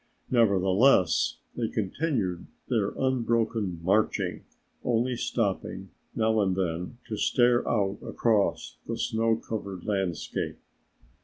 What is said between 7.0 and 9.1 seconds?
to stare out across the